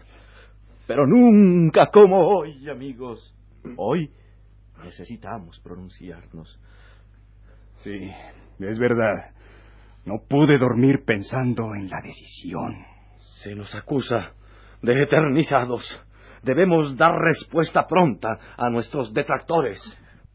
pero 0.88 1.05
nunca 1.05 1.88
como 1.91 2.25
hoy, 2.25 2.70
amigos. 2.70 3.35
Hoy 3.77 4.12
necesitamos 4.84 5.60
pronunciarnos. 5.60 6.60
Sí, 7.77 8.12
es 8.60 8.79
verdad. 8.79 9.31
No 10.05 10.15
pude 10.29 10.57
dormir 10.57 11.03
pensando 11.05 11.74
en 11.75 11.89
la 11.89 12.01
decisión. 12.01 12.86
Se 13.41 13.55
nos 13.55 13.74
acusa 13.75 14.34
de 14.81 15.03
eternizados. 15.03 16.01
Debemos 16.43 16.95
dar 16.95 17.13
respuesta 17.13 17.88
pronta 17.88 18.29
a 18.55 18.69
nuestros 18.69 19.13
detractores. 19.13 19.81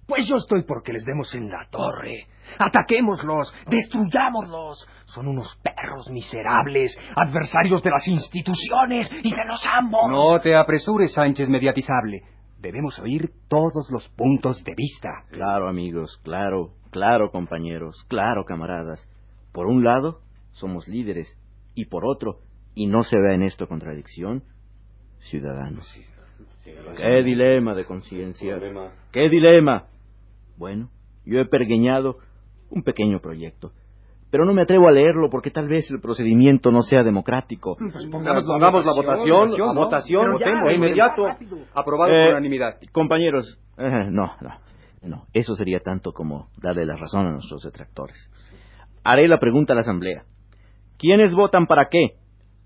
Pues 0.09 0.27
yo 0.29 0.37
estoy 0.37 0.65
porque 0.65 0.93
les 0.93 1.05
demos 1.05 1.33
en 1.37 1.49
la 1.49 1.69
torre. 1.71 2.27
Ataquémoslos, 2.59 3.55
destruyámoslos. 3.69 4.89
Son 5.05 5.29
unos 5.29 5.57
perros 5.63 6.11
miserables, 6.11 6.99
adversarios 7.15 7.81
de 7.81 7.91
las 7.91 8.09
instituciones 8.09 9.09
y 9.23 9.33
de 9.33 9.45
los 9.45 9.65
ambos. 9.73 10.11
No 10.11 10.41
te 10.41 10.57
apresures, 10.57 11.13
Sánchez 11.13 11.49
mediatizable. 11.49 12.23
Debemos 12.61 12.99
oír 12.99 13.31
todos 13.49 13.91
los 13.91 14.07
puntos 14.11 14.63
de 14.65 14.75
vista. 14.75 15.25
Claro, 15.31 15.69
amigos, 15.69 16.21
claro, 16.23 16.73
claro, 16.91 17.31
compañeros, 17.31 18.05
claro, 18.09 18.45
camaradas. 18.45 19.09
Por 19.53 19.67
un 19.67 19.83
lado, 19.83 20.21
somos 20.53 20.87
líderes, 20.87 21.39
y 21.75 21.87
por 21.87 22.05
otro, 22.05 22.41
y 22.75 22.87
no 22.87 23.03
se 23.03 23.19
vea 23.19 23.35
en 23.35 23.45
esto 23.45 23.67
contradicción, 23.67 24.43
ciudadanos. 25.21 25.87
¿Qué 26.99 27.23
dilema 27.23 27.75
de 27.75 27.87
conciencia? 27.87 28.61
¿Qué 29.11 29.29
dilema? 29.31 29.87
Bueno, 30.59 30.91
yo 31.25 31.41
he 31.41 31.47
pergeñado 31.47 32.19
un 32.69 32.83
pequeño 32.83 33.21
proyecto, 33.21 33.73
pero 34.31 34.45
no 34.45 34.55
me 34.55 34.63
atrevo 34.63 34.89
a 34.89 34.93
leerlo 34.93 35.29
porque 35.31 35.51
tal 35.51 35.69
vez 35.69 35.91
el 35.91 36.01
procedimiento 36.01 36.71
no 36.71 36.83
sea 36.83 37.03
democrático. 37.03 37.77
Pongamos, 38.11 38.45
pongamos 38.45 38.87
la 38.87 38.93
votación, 38.93 39.51
la 39.59 39.73
votación, 39.75 40.37
Pero 40.39 40.39
ya, 40.39 40.65
de 40.65 40.75
inmediato. 40.75 41.27
Aprobado 41.75 42.13
Eh, 42.13 42.25
por 42.25 42.31
unanimidad. 42.35 42.75
Compañeros, 42.93 43.61
eh, 43.77 44.07
no, 44.11 44.33
no, 44.41 44.51
no, 45.03 45.25
eso 45.33 45.55
sería 45.57 45.81
tanto 45.81 46.13
como 46.13 46.49
darle 46.63 46.87
la 46.87 46.97
razón 46.97 47.27
a 47.27 47.33
nuestros 47.33 47.63
detractores. 47.63 48.31
Haré 49.03 49.27
la 49.29 49.41
pregunta 49.41 49.73
a 49.73 49.77
la 49.77 49.83
Asamblea. 49.83 50.25
¿Quiénes 50.99 51.35
votan 51.35 51.67
para 51.67 51.89
qué? 51.89 52.17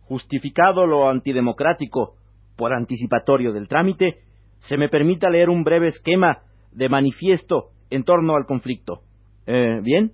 Justificado 0.03 0.87
lo 0.87 1.09
antidemocrático 1.09 2.17
por 2.57 2.73
anticipatorio 2.73 3.53
del 3.53 3.69
trámite, 3.69 4.19
se 4.59 4.77
me 4.77 4.89
permita 4.89 5.31
leer 5.31 5.51
un 5.51 5.65
breve 5.65 5.89
esquema 5.89 6.39
de 6.73 6.89
manifiesto 6.89 7.71
en 7.91 8.05
torno 8.05 8.35
al 8.37 8.47
conflicto. 8.47 9.01
Eh, 9.47 9.81
¿Bien? 9.83 10.13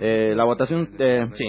Eh, 0.00 0.32
la 0.36 0.44
votación, 0.44 0.90
eh, 0.98 1.26
sí, 1.34 1.44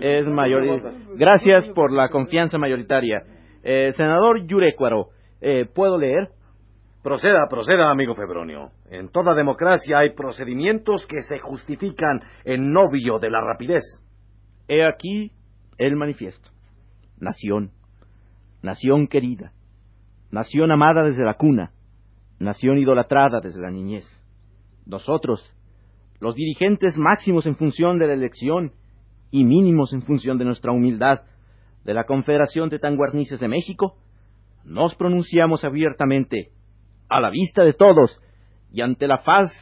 es 0.00 0.26
mayor. 0.26 0.92
Gracias 1.16 1.66
por 1.70 1.90
la 1.90 2.10
confianza 2.10 2.58
mayoritaria. 2.58 3.22
Eh, 3.62 3.90
senador 3.92 4.46
Yurecuaro, 4.46 5.08
eh, 5.40 5.64
¿puedo 5.74 5.96
leer? 5.96 6.28
Proceda, 7.02 7.46
proceda, 7.48 7.90
amigo 7.90 8.14
Febronio. 8.14 8.70
En 8.90 9.08
toda 9.08 9.34
democracia 9.34 9.98
hay 9.98 10.10
procedimientos 10.10 11.06
que 11.06 11.22
se 11.22 11.38
justifican 11.38 12.20
en 12.44 12.70
novio 12.70 13.18
de 13.18 13.30
la 13.30 13.40
rapidez. 13.40 13.82
He 14.68 14.84
aquí 14.84 15.32
el 15.78 15.96
manifiesto. 15.96 16.50
Nación, 17.18 17.70
nación 18.62 19.06
querida, 19.06 19.52
nación 20.30 20.70
amada 20.70 21.02
desde 21.02 21.24
la 21.24 21.34
cuna, 21.34 21.70
nación 22.38 22.76
idolatrada 22.76 23.40
desde 23.40 23.62
la 23.62 23.70
niñez. 23.70 24.04
Nosotros, 24.84 25.55
los 26.20 26.34
dirigentes 26.34 26.96
máximos 26.96 27.46
en 27.46 27.56
función 27.56 27.98
de 27.98 28.06
la 28.06 28.14
elección 28.14 28.72
y 29.30 29.44
mínimos 29.44 29.92
en 29.92 30.02
función 30.02 30.38
de 30.38 30.44
nuestra 30.44 30.72
humildad 30.72 31.22
de 31.84 31.94
la 31.94 32.04
Confederación 32.04 32.68
de 32.68 32.78
Tanguarnices 32.78 33.40
de 33.40 33.48
México, 33.48 33.96
nos 34.64 34.94
pronunciamos 34.96 35.64
abiertamente, 35.64 36.50
a 37.08 37.20
la 37.20 37.30
vista 37.30 37.64
de 37.64 37.72
todos 37.72 38.20
y 38.72 38.80
ante 38.80 39.06
la 39.06 39.18
faz 39.18 39.52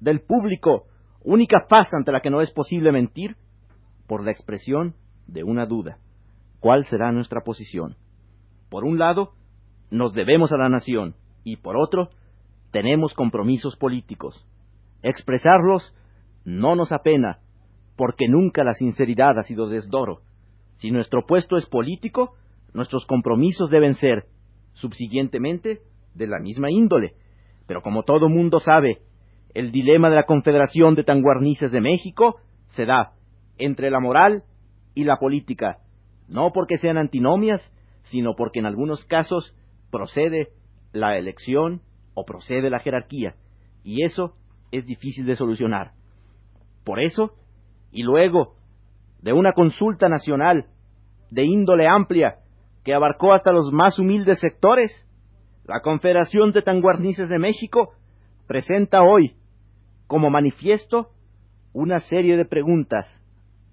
del 0.00 0.20
público, 0.20 0.84
única 1.24 1.64
faz 1.68 1.94
ante 1.94 2.12
la 2.12 2.20
que 2.20 2.30
no 2.30 2.42
es 2.42 2.50
posible 2.52 2.92
mentir, 2.92 3.36
por 4.06 4.24
la 4.24 4.30
expresión 4.30 4.94
de 5.26 5.42
una 5.42 5.64
duda. 5.64 5.98
¿Cuál 6.60 6.84
será 6.84 7.12
nuestra 7.12 7.40
posición? 7.40 7.96
Por 8.68 8.84
un 8.84 8.98
lado, 8.98 9.32
nos 9.90 10.12
debemos 10.12 10.52
a 10.52 10.58
la 10.58 10.68
nación 10.68 11.14
y 11.44 11.56
por 11.56 11.76
otro, 11.76 12.10
tenemos 12.70 13.14
compromisos 13.14 13.76
políticos. 13.76 14.46
Expresarlos 15.02 15.94
no 16.44 16.76
nos 16.76 16.92
apena, 16.92 17.40
porque 17.96 18.28
nunca 18.28 18.64
la 18.64 18.72
sinceridad 18.72 19.38
ha 19.38 19.42
sido 19.42 19.68
desdoro. 19.68 20.22
Si 20.76 20.90
nuestro 20.90 21.26
puesto 21.26 21.56
es 21.56 21.66
político, 21.66 22.34
nuestros 22.72 23.06
compromisos 23.06 23.70
deben 23.70 23.94
ser, 23.94 24.24
subsiguientemente, 24.74 25.80
de 26.14 26.26
la 26.26 26.38
misma 26.38 26.70
índole. 26.70 27.14
Pero 27.66 27.82
como 27.82 28.02
todo 28.02 28.28
mundo 28.28 28.60
sabe, 28.60 29.02
el 29.54 29.70
dilema 29.70 30.08
de 30.08 30.16
la 30.16 30.26
Confederación 30.26 30.94
de 30.94 31.04
Tanguarnices 31.04 31.72
de 31.72 31.80
México 31.80 32.40
se 32.68 32.86
da 32.86 33.12
entre 33.58 33.90
la 33.90 34.00
moral 34.00 34.44
y 34.94 35.04
la 35.04 35.18
política, 35.18 35.78
no 36.28 36.52
porque 36.52 36.78
sean 36.78 36.98
antinomias, 36.98 37.72
sino 38.04 38.34
porque 38.34 38.60
en 38.60 38.66
algunos 38.66 39.04
casos 39.04 39.54
procede 39.90 40.48
la 40.92 41.18
elección 41.18 41.82
o 42.14 42.24
procede 42.24 42.70
la 42.70 42.80
jerarquía, 42.80 43.34
y 43.84 44.04
eso 44.04 44.34
es 44.72 44.86
difícil 44.86 45.24
de 45.26 45.36
solucionar. 45.36 45.92
Por 46.84 47.00
eso, 47.00 47.34
y 47.92 48.02
luego 48.02 48.56
de 49.20 49.32
una 49.32 49.52
consulta 49.52 50.08
nacional 50.08 50.66
de 51.30 51.44
índole 51.44 51.86
amplia 51.86 52.38
que 52.82 52.94
abarcó 52.94 53.32
hasta 53.32 53.52
los 53.52 53.70
más 53.72 53.98
humildes 53.98 54.40
sectores, 54.40 54.90
la 55.64 55.80
Confederación 55.80 56.50
de 56.50 56.62
Tanguarnices 56.62 57.28
de 57.28 57.38
México 57.38 57.94
presenta 58.48 59.02
hoy 59.02 59.36
como 60.08 60.30
manifiesto 60.30 61.10
una 61.72 62.00
serie 62.00 62.36
de 62.36 62.44
preguntas, 62.44 63.06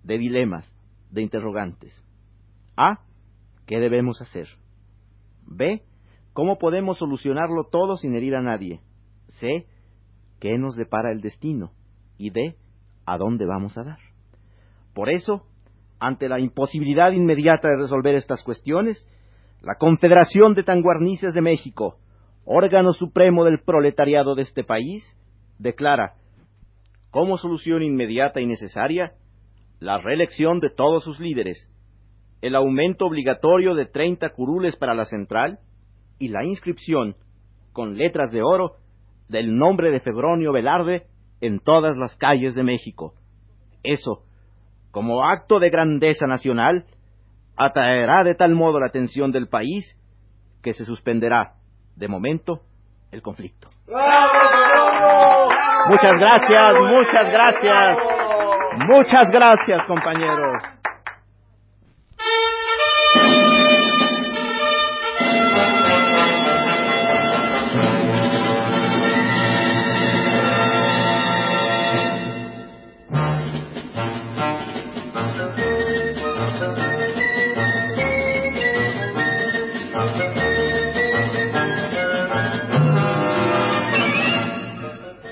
de 0.03 0.17
dilemas, 0.17 0.71
de 1.09 1.21
interrogantes. 1.21 1.93
A. 2.77 2.99
¿Qué 3.65 3.79
debemos 3.79 4.21
hacer? 4.21 4.47
B. 5.45 5.81
¿Cómo 6.33 6.57
podemos 6.57 6.97
solucionarlo 6.97 7.65
todo 7.69 7.97
sin 7.97 8.15
herir 8.15 8.35
a 8.35 8.41
nadie? 8.41 8.81
C. 9.39 9.67
¿Qué 10.39 10.57
nos 10.57 10.75
depara 10.75 11.11
el 11.11 11.21
destino? 11.21 11.71
Y 12.17 12.31
D. 12.31 12.55
¿A 13.05 13.17
dónde 13.17 13.45
vamos 13.45 13.77
a 13.77 13.83
dar? 13.83 13.99
Por 14.93 15.09
eso, 15.09 15.45
ante 15.99 16.29
la 16.29 16.39
imposibilidad 16.39 17.11
inmediata 17.11 17.69
de 17.69 17.77
resolver 17.77 18.15
estas 18.15 18.43
cuestiones, 18.43 19.07
la 19.61 19.75
Confederación 19.75 20.53
de 20.53 20.63
Tanguarnices 20.63 21.33
de 21.33 21.41
México, 21.41 21.97
órgano 22.45 22.91
supremo 22.93 23.43
del 23.43 23.59
proletariado 23.59 24.35
de 24.35 24.43
este 24.43 24.63
país, 24.63 25.03
declara 25.57 26.13
como 27.11 27.37
solución 27.37 27.83
inmediata 27.83 28.39
y 28.39 28.45
necesaria 28.45 29.13
la 29.79 29.97
reelección 29.97 30.59
de 30.59 30.69
todos 30.69 31.03
sus 31.03 31.19
líderes, 31.19 31.69
el 32.41 32.55
aumento 32.55 33.05
obligatorio 33.05 33.75
de 33.75 33.85
30 33.85 34.29
curules 34.29 34.77
para 34.77 34.93
la 34.93 35.05
central 35.05 35.59
y 36.19 36.29
la 36.29 36.45
inscripción, 36.45 37.15
con 37.73 37.97
letras 37.97 38.31
de 38.31 38.41
oro, 38.41 38.75
del 39.29 39.55
nombre 39.55 39.91
de 39.91 40.01
Febronio 40.01 40.51
Velarde 40.51 41.03
en 41.39 41.59
todas 41.59 41.95
las 41.97 42.17
calles 42.17 42.55
de 42.55 42.63
México. 42.63 43.13
Eso, 43.83 44.23
como 44.91 45.23
acto 45.25 45.59
de 45.59 45.69
grandeza 45.69 46.27
nacional, 46.27 46.85
atraerá 47.55 48.23
de 48.23 48.35
tal 48.35 48.55
modo 48.55 48.79
la 48.79 48.87
atención 48.87 49.31
del 49.31 49.47
país 49.47 49.95
que 50.61 50.73
se 50.73 50.83
suspenderá, 50.83 51.53
de 51.95 52.07
momento, 52.07 52.61
el 53.11 53.21
conflicto. 53.21 53.69
Muchas 55.87 56.13
gracias, 56.19 56.73
muchas 56.79 57.31
gracias. 57.31 57.97
Muchas 58.87 59.29
gracias, 59.31 59.79
compañeros. 59.87 60.78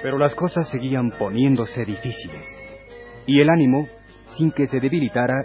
Pero 0.07 0.19
las 0.19 0.35
cosas 0.35 0.69
seguían 0.69 1.11
poniéndose 1.19 1.83
difíciles. 1.83 2.45
Y 3.25 3.41
el 3.41 3.49
ánimo, 3.49 3.89
sin 4.37 4.53
que 4.53 4.65
se 4.65 4.79
debilitara, 4.79 5.35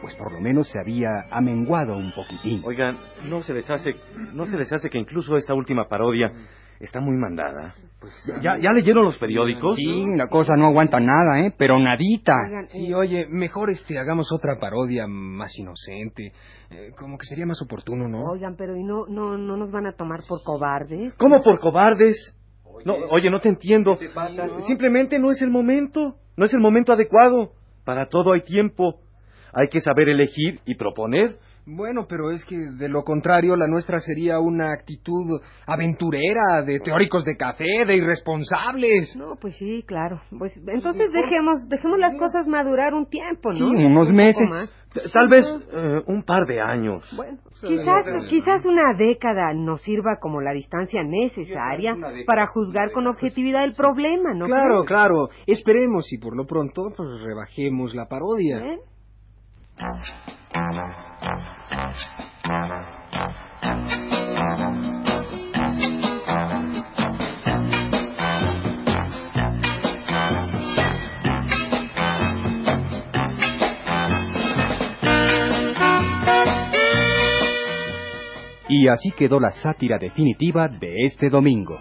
pues 0.00 0.14
por 0.16 0.32
lo 0.32 0.40
menos 0.40 0.66
se 0.66 0.80
había 0.80 1.10
amenguado 1.30 1.94
un 1.94 2.10
poquitín. 2.12 2.62
Oigan, 2.64 2.96
¿no 3.28 3.42
se 3.42 3.52
les 3.52 3.70
hace, 3.70 3.96
no 4.32 4.46
se 4.46 4.56
les 4.56 4.72
hace 4.72 4.88
que 4.88 4.96
incluso 4.96 5.36
esta 5.36 5.52
última 5.52 5.90
parodia 5.90 6.32
está 6.80 7.02
muy 7.02 7.18
mandada? 7.18 7.74
Pues, 8.00 8.14
¿ya, 8.40 8.56
¿Ya 8.56 8.72
leyeron 8.72 9.04
los 9.04 9.18
periódicos? 9.18 9.76
Sí, 9.76 10.06
la 10.16 10.28
cosa 10.28 10.54
no 10.56 10.68
aguanta 10.68 11.00
nada, 11.00 11.40
¿eh? 11.40 11.52
Pero 11.58 11.78
nadita. 11.78 12.32
Oigan, 12.46 12.68
sí, 12.68 12.94
oye, 12.94 13.26
mejor 13.28 13.68
este, 13.68 13.98
hagamos 13.98 14.32
otra 14.32 14.58
parodia 14.58 15.06
más 15.06 15.52
inocente. 15.58 16.32
Eh, 16.70 16.92
como 16.98 17.18
que 17.18 17.26
sería 17.26 17.44
más 17.44 17.60
oportuno, 17.60 18.08
¿no? 18.08 18.24
Oigan, 18.30 18.56
pero 18.56 18.74
¿y 18.74 18.84
no, 18.84 19.04
no, 19.06 19.36
no 19.36 19.58
nos 19.58 19.70
van 19.70 19.86
a 19.86 19.92
tomar 19.92 20.20
por 20.26 20.42
cobardes? 20.42 21.14
¿Cómo 21.18 21.42
por 21.42 21.60
cobardes? 21.60 22.37
No, 22.84 22.94
oye, 23.10 23.30
no 23.30 23.40
te 23.40 23.48
entiendo. 23.48 23.96
Simplemente 24.66 25.18
no 25.18 25.30
es 25.30 25.42
el 25.42 25.50
momento. 25.50 26.14
No 26.36 26.44
es 26.44 26.54
el 26.54 26.60
momento 26.60 26.92
adecuado. 26.92 27.52
Para 27.84 28.08
todo 28.08 28.32
hay 28.32 28.42
tiempo. 28.42 29.00
Hay 29.52 29.68
que 29.68 29.80
saber 29.80 30.08
elegir 30.08 30.60
y 30.64 30.74
proponer. 30.74 31.36
Bueno, 31.70 32.06
pero 32.08 32.30
es 32.30 32.44
que 32.46 32.56
de 32.56 32.88
lo 32.88 33.02
contrario 33.02 33.54
la 33.54 33.66
nuestra 33.66 34.00
sería 34.00 34.40
una 34.40 34.72
actitud 34.72 35.38
aventurera, 35.66 36.62
de 36.64 36.80
teóricos 36.80 37.24
de 37.24 37.36
café, 37.36 37.84
de 37.86 37.96
irresponsables. 37.96 39.14
No, 39.16 39.34
pues 39.38 39.54
sí, 39.58 39.84
claro. 39.86 40.20
Pues 40.38 40.58
entonces 40.66 41.12
dejemos, 41.12 41.68
dejemos 41.68 41.98
las 41.98 42.16
cosas 42.16 42.46
madurar 42.46 42.94
un 42.94 43.06
tiempo, 43.06 43.50
¿no? 43.50 43.58
Sí, 43.58 43.64
unos 43.64 44.08
Un 44.08 44.16
meses. 44.16 44.74
Tal 45.12 45.28
vez 45.28 45.44
eh, 45.70 46.02
un 46.06 46.22
par 46.22 46.46
de 46.46 46.62
años. 46.62 47.04
Bueno, 47.14 47.36
quizás, 47.60 48.06
quizás 48.30 48.64
una 48.64 48.94
década 48.96 49.52
nos 49.54 49.82
sirva 49.82 50.16
como 50.18 50.40
la 50.40 50.52
distancia 50.52 51.02
necesaria 51.04 51.94
para 52.26 52.46
juzgar 52.46 52.92
con 52.92 53.06
objetividad 53.06 53.64
el 53.64 53.74
problema, 53.74 54.32
¿no? 54.32 54.46
Claro, 54.46 54.76
crees? 54.76 54.86
claro. 54.86 55.28
Esperemos 55.46 56.10
y 56.12 56.18
por 56.18 56.34
lo 56.34 56.46
pronto 56.46 56.94
pues 56.96 57.20
rebajemos 57.20 57.94
la 57.94 58.06
parodia. 58.06 58.58
¿Eh? 58.58 58.78
Así 78.90 79.12
quedó 79.12 79.38
la 79.38 79.50
sátira 79.50 79.98
definitiva 79.98 80.68
de 80.68 81.04
este 81.04 81.28
domingo. 81.28 81.78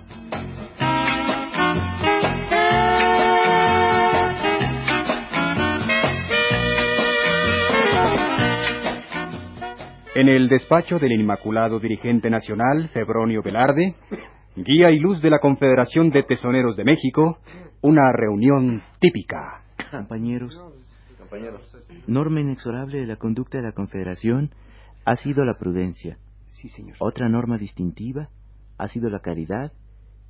En 10.16 10.28
el 10.28 10.50
despacho 10.50 11.00
del 11.00 11.14
inmaculado 11.14 11.80
dirigente 11.80 12.30
nacional, 12.30 12.90
Febronio 12.90 13.42
Velarde, 13.42 13.96
guía 14.56 14.90
y 14.90 15.00
luz 15.00 15.22
de 15.22 15.30
la 15.30 15.40
Confederación 15.40 16.10
de 16.10 16.24
Tesoneros 16.24 16.76
de 16.76 16.84
México, 16.84 17.38
una 17.82 18.12
reunión 18.12 18.82
típica. 19.00 19.62
Compañeros, 19.92 20.60
norma 22.08 22.42
inexorable 22.42 23.00
de 23.00 23.06
la 23.06 23.16
conducta 23.16 23.60
de 23.60 23.64
la 23.64 23.72
Confederación 23.74 24.50
ha 25.06 25.16
sido 25.16 25.46
la 25.46 25.54
prudencia. 25.58 26.18
Sí, 26.58 26.70
señor. 26.70 26.96
Otra 27.00 27.30
norma 27.30 27.58
distintiva 27.60 28.30
ha 28.80 28.88
sido 28.88 29.10
la 29.10 29.20
caridad 29.20 29.72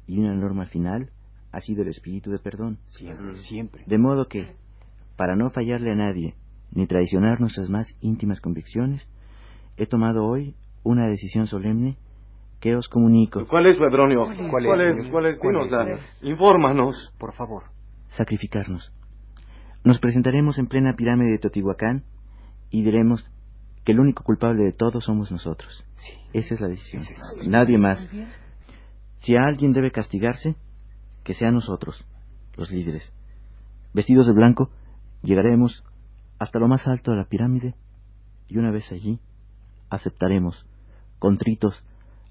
y 0.07 0.19
una 0.19 0.35
norma 0.35 0.65
final 0.65 1.09
ha 1.53 1.61
sido 1.61 1.83
el 1.83 1.87
espíritu 1.87 2.31
de 2.31 2.39
perdón. 2.39 2.79
Siempre, 2.87 3.37
siempre. 3.37 3.83
De 3.87 3.97
modo 3.97 4.27
que, 4.27 4.55
para 5.15 5.37
no 5.37 5.49
fallarle 5.51 5.91
a 5.91 5.95
nadie 5.95 6.35
ni 6.71 6.85
traicionar 6.85 7.39
nuestras 7.39 7.69
más 7.69 7.87
íntimas 8.01 8.41
convicciones, 8.41 9.07
he 9.77 9.85
tomado 9.87 10.25
hoy 10.25 10.53
una 10.83 11.07
decisión 11.07 11.47
solemne 11.47 11.97
que 12.59 12.75
os 12.75 12.89
comunico. 12.89 13.47
¿Cuál 13.47 13.67
es, 13.67 13.77
Pedronio? 13.77 14.25
¿Cuál 14.25 14.65
es, 14.65 14.67
¿Cuál 14.67 14.81
es? 14.81 15.07
¿Cuál 15.09 15.25
es? 15.27 15.39
¿Cuál 15.39 15.53
Dínosla. 15.55 15.93
es? 15.93 16.23
Infórmanos. 16.23 17.13
Por 17.17 17.33
favor. 17.35 17.63
Sacrificarnos. 18.09 18.91
Nos 19.85 19.99
presentaremos 19.99 20.59
en 20.59 20.67
plena 20.67 20.93
pirámide 20.97 21.31
de 21.31 21.37
Teotihuacán 21.39 22.03
y 22.69 22.83
diremos 22.83 23.29
que 23.87 23.93
el 23.93 24.01
único 24.01 24.21
culpable 24.21 24.65
de 24.65 24.73
todo 24.73 24.99
somos 24.99 25.31
nosotros. 25.31 25.81
Esa 26.33 26.55
es 26.55 26.59
la 26.59 26.67
decisión. 26.67 27.03
Nadie 27.47 27.77
más. 27.77 28.05
Si 29.19 29.33
a 29.37 29.45
alguien 29.45 29.71
debe 29.71 29.91
castigarse, 29.91 30.57
que 31.23 31.33
sea 31.33 31.51
nosotros, 31.51 32.03
los 32.57 32.69
líderes. 32.69 33.13
Vestidos 33.93 34.27
de 34.27 34.33
blanco, 34.33 34.71
llegaremos 35.21 35.85
hasta 36.37 36.59
lo 36.59 36.67
más 36.67 36.85
alto 36.85 37.11
de 37.11 37.17
la 37.17 37.29
pirámide 37.29 37.75
y 38.49 38.57
una 38.57 38.71
vez 38.71 38.91
allí, 38.91 39.21
aceptaremos, 39.89 40.65
contritos, 41.17 41.81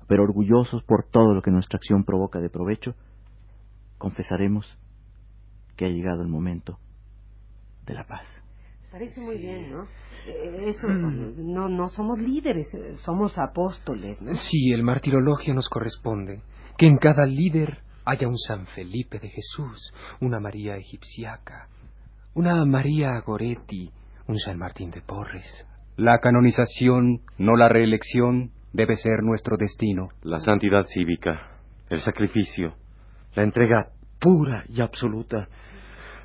pero 0.08 0.24
orgullosos 0.24 0.82
por 0.82 1.08
todo 1.08 1.32
lo 1.32 1.40
que 1.40 1.50
nuestra 1.50 1.78
acción 1.78 2.04
provoca 2.04 2.38
de 2.38 2.50
provecho, 2.50 2.94
confesaremos 3.96 4.66
que 5.74 5.86
ha 5.86 5.88
llegado 5.88 6.20
el 6.20 6.28
momento 6.28 6.78
de 7.86 7.94
la 7.94 8.06
paz. 8.06 8.26
Parece 8.98 9.20
muy 9.20 9.36
bien, 9.36 9.70
¿no? 9.70 9.82
Eh, 10.26 10.68
Eso, 10.68 10.88
no, 10.88 11.68
no 11.68 11.88
somos 11.90 12.18
líderes, 12.18 12.72
eh, 12.72 12.96
somos 13.04 13.36
apóstoles, 13.36 14.22
¿no? 14.22 14.34
Sí, 14.34 14.72
el 14.72 14.82
martirologio 14.82 15.52
nos 15.52 15.68
corresponde. 15.68 16.40
Que 16.78 16.86
en 16.86 16.96
cada 16.96 17.26
líder 17.26 17.80
haya 18.06 18.26
un 18.26 18.38
San 18.38 18.66
Felipe 18.68 19.18
de 19.18 19.28
Jesús, 19.28 19.92
una 20.22 20.40
María 20.40 20.78
egipciaca, 20.78 21.68
una 22.32 22.64
María 22.64 23.20
Goretti, 23.20 23.90
un 24.28 24.38
San 24.38 24.56
Martín 24.56 24.90
de 24.90 25.02
Porres. 25.02 25.66
La 25.98 26.18
canonización, 26.20 27.20
no 27.36 27.54
la 27.56 27.68
reelección, 27.68 28.50
debe 28.72 28.96
ser 28.96 29.22
nuestro 29.22 29.58
destino. 29.58 30.08
La 30.22 30.40
santidad 30.40 30.84
cívica, 30.84 31.50
el 31.90 32.00
sacrificio, 32.00 32.76
la 33.34 33.42
entrega 33.42 33.90
pura 34.18 34.64
y 34.70 34.80
absoluta. 34.80 35.48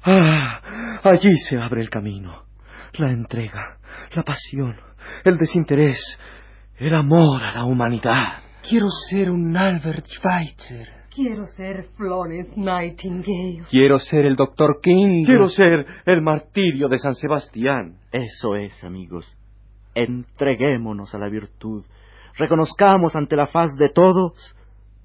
Ah, 0.03 1.01
allí 1.03 1.35
se 1.49 1.57
abre 1.57 1.81
el 1.81 1.89
camino. 1.89 2.49
La 2.93 3.09
entrega, 3.09 3.77
la 4.13 4.23
pasión, 4.23 4.75
el 5.23 5.37
desinterés, 5.37 5.99
el 6.77 6.93
amor 6.93 7.41
a 7.41 7.53
la 7.53 7.63
humanidad. 7.63 8.43
Quiero 8.67 8.89
ser 9.09 9.31
un 9.31 9.55
Albert 9.55 10.05
Schweitzer. 10.07 10.87
Quiero 11.13 11.45
ser 11.45 11.85
Florence 11.95 12.53
Nightingale. 12.55 13.65
Quiero 13.69 13.97
ser 13.97 14.25
el 14.25 14.35
doctor 14.35 14.79
King. 14.81 15.25
Quiero 15.25 15.47
ser 15.47 15.85
el 16.05 16.21
martirio 16.21 16.87
de 16.89 16.97
San 16.97 17.15
Sebastián. 17.15 17.97
Eso 18.11 18.55
es, 18.55 18.83
amigos. 18.83 19.37
Entreguémonos 19.95 21.13
a 21.15 21.17
la 21.17 21.29
virtud. 21.29 21.85
Reconozcamos 22.37 23.15
ante 23.15 23.35
la 23.35 23.47
faz 23.47 23.75
de 23.75 23.89
todos 23.89 24.55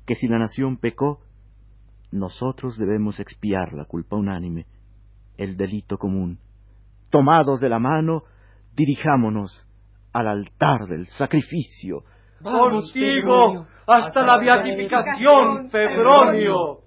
que 0.06 0.14
si 0.14 0.28
la 0.28 0.38
nación 0.38 0.76
pecó, 0.76 1.20
nosotros 2.12 2.78
debemos 2.78 3.18
expiar 3.20 3.72
la 3.72 3.84
culpa 3.84 4.16
unánime, 4.16 4.66
el 5.36 5.56
delito 5.56 5.98
común. 5.98 6.38
Tomados 7.10 7.60
de 7.60 7.68
la 7.68 7.78
mano, 7.78 8.22
dirijámonos 8.74 9.66
al 10.12 10.28
altar 10.28 10.86
del 10.88 11.06
sacrificio. 11.06 12.02
Contigo 12.42 13.66
hasta 13.86 14.22
la 14.22 14.38
beatificación, 14.38 15.70
Febronio. 15.70 16.80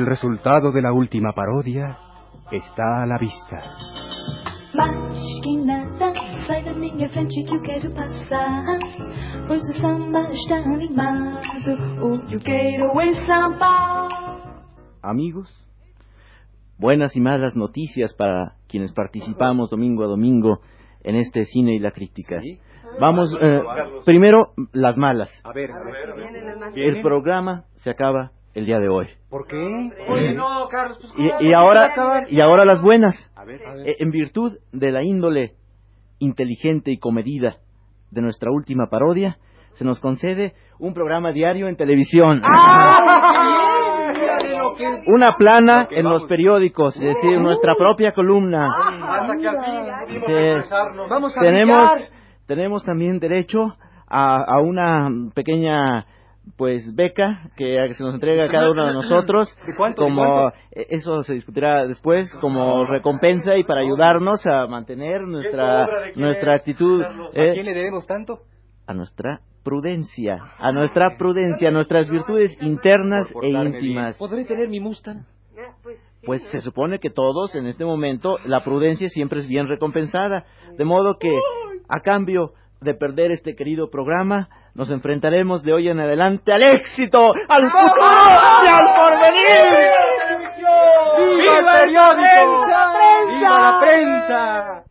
El 0.00 0.06
resultado 0.06 0.72
de 0.72 0.80
la 0.80 0.94
última 0.94 1.32
parodia 1.32 1.98
está 2.50 3.02
a 3.02 3.06
la 3.06 3.18
vista. 3.18 3.58
Mas 4.74 5.18
que 5.44 5.56
nada 5.62 6.14
sai 6.46 6.64
da 6.64 6.72
minha 6.72 7.06
frente 7.10 7.44
que 7.44 7.54
eu 7.54 7.60
quero 7.60 7.92
passar. 7.94 8.78
Pois 9.46 9.60
o 9.68 9.72
samba 9.74 10.30
está 10.32 10.56
animado. 10.56 11.36
O 12.00 12.18
que 12.26 12.34
eu 12.36 12.40
quero 12.40 12.98
é 12.98 13.12
samba. 13.26 14.08
Amigos, 15.02 15.50
buenas 16.78 17.14
y 17.14 17.20
malas 17.20 17.54
noticias 17.54 18.14
para 18.14 18.54
quienes 18.68 18.92
participamos 18.92 19.68
domingo 19.68 20.04
a 20.04 20.06
domingo 20.06 20.60
en 21.04 21.16
este 21.16 21.44
cine 21.44 21.74
y 21.74 21.78
la 21.78 21.90
crítica. 21.90 22.40
Vamos, 22.98 23.36
eh, 23.38 23.60
primero 24.06 24.52
las 24.72 24.96
malas. 24.96 25.30
A 25.44 25.52
ver, 25.52 25.70
a 25.70 25.84
ver. 25.84 26.78
El 26.78 27.02
programa 27.02 27.64
se 27.76 27.90
acaba 27.90 28.32
el 28.54 28.66
día 28.66 28.78
de 28.78 28.88
hoy. 28.88 29.08
¿Por 29.28 29.46
qué? 29.46 29.56
Oye, 30.08 30.34
no, 30.34 30.66
Carlos, 30.68 30.98
pues 31.00 31.12
Y, 31.16 31.28
¿cómo 31.28 31.40
y 31.40 31.50
va 31.52 31.58
a 31.58 31.60
ahora 31.62 32.24
y 32.28 32.40
ahora 32.40 32.64
las 32.64 32.82
buenas. 32.82 33.30
A 33.36 33.44
ver, 33.44 33.60
a 33.66 33.76
Eh, 33.76 33.96
En 34.00 34.10
virtud 34.10 34.56
de 34.72 34.90
la 34.90 35.02
índole 35.04 35.52
inteligente 36.18 36.90
y 36.90 36.98
comedida 36.98 37.56
de 38.10 38.20
nuestra 38.22 38.50
última 38.50 38.88
parodia, 38.90 39.38
se 39.74 39.84
nos 39.84 40.00
concede 40.00 40.54
un 40.78 40.94
programa 40.94 41.32
diario 41.32 41.68
en 41.68 41.76
televisión. 41.76 42.42
Una 45.06 45.36
plana 45.36 45.88
en 45.90 46.04
los 46.04 46.24
periódicos, 46.24 46.96
es 46.96 47.02
decir, 47.02 47.38
nuestra 47.40 47.74
propia 47.76 48.12
columna. 48.12 48.68
Hasta 48.68 49.36
que 49.38 49.48
al 49.48 49.56
fin 49.64 49.74
pudimos 49.84 50.26
Sí. 50.26 50.32
expresarnos. 50.32 51.08
Vamos 51.08 51.36
a 51.36 51.40
Tenemos, 51.40 52.12
tenemos 52.46 52.84
también 52.84 53.18
derecho 53.18 53.74
a, 54.08 54.42
a 54.42 54.60
una 54.60 55.08
pequeña 55.34 56.06
pues 56.56 56.94
beca 56.94 57.50
que 57.56 57.92
se 57.94 58.02
nos 58.02 58.14
entrega 58.14 58.44
a 58.44 58.48
cada 58.48 58.70
uno 58.70 58.86
de 58.86 58.92
nosotros 59.00 59.56
¿De 59.66 59.74
cuánto, 59.74 60.02
de 60.02 60.08
como 60.08 60.48
eh, 60.48 60.86
eso 60.90 61.22
se 61.22 61.34
discutirá 61.34 61.86
después 61.86 62.34
como 62.40 62.84
recompensa 62.86 63.56
y 63.56 63.64
para 63.64 63.80
ayudarnos 63.80 64.46
a 64.46 64.66
mantener 64.66 65.22
nuestra 65.22 65.86
nuestra 66.14 66.54
es, 66.54 66.60
actitud? 66.60 67.02
¿A 67.02 67.30
eh, 67.34 67.52
quién 67.54 67.66
le 67.66 67.74
debemos 67.74 68.06
tanto? 68.06 68.40
a 68.86 68.94
nuestra 68.94 69.40
prudencia 69.62 70.38
a 70.58 70.72
nuestra 70.72 71.16
prudencia 71.16 71.68
a 71.68 71.72
nuestras 71.72 72.10
virtudes 72.10 72.56
internas 72.60 73.32
e 73.42 73.48
íntimas 73.48 74.18
¿Podré 74.18 74.44
tener 74.44 74.68
mi 74.68 74.80
Mustang? 74.80 75.24
pues 76.24 76.42
se 76.50 76.60
supone 76.60 76.98
que 76.98 77.10
todos 77.10 77.54
en 77.54 77.66
este 77.66 77.84
momento 77.84 78.36
la 78.44 78.62
prudencia 78.62 79.08
siempre 79.08 79.40
es 79.40 79.48
bien 79.48 79.68
recompensada. 79.68 80.44
De 80.76 80.84
modo 80.84 81.16
que, 81.18 81.34
a 81.88 82.00
cambio 82.00 82.52
de 82.80 82.94
perder 82.94 83.30
este 83.30 83.54
querido 83.54 83.90
programa, 83.90 84.48
nos 84.74 84.90
enfrentaremos 84.90 85.62
de 85.62 85.72
hoy 85.72 85.88
en 85.88 86.00
adelante 86.00 86.52
al 86.52 86.62
éxito, 86.62 87.32
al 87.48 87.70
futuro 87.70 88.06
y 88.62 88.68
al 88.68 88.84
porvenir. 88.96 89.90
¡Viva 91.36 91.58
el 91.58 91.64
periódico! 91.80 92.66
¡Viva 93.28 93.60
la 93.60 93.80
prensa! 93.80 94.84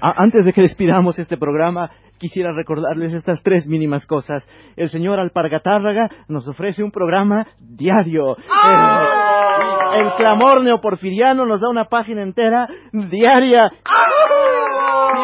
Antes 0.00 0.44
de 0.44 0.52
que 0.52 0.60
despidamos 0.60 1.18
este 1.18 1.36
programa, 1.36 1.90
quisiera 2.18 2.52
recordarles 2.52 3.14
estas 3.14 3.42
tres 3.42 3.66
mínimas 3.66 4.06
cosas. 4.06 4.46
El 4.76 4.88
señor 4.88 5.18
Alpargatárraga 5.18 6.08
nos 6.28 6.46
ofrece 6.46 6.84
un 6.84 6.90
programa 6.90 7.46
diario. 7.58 8.36
El, 8.36 10.06
el 10.06 10.12
clamor 10.14 10.62
neoporfiriano 10.62 11.46
nos 11.46 11.60
da 11.60 11.68
una 11.70 11.86
página 11.86 12.22
entera 12.22 12.68
diaria. 12.92 13.70
Y 13.72 14.25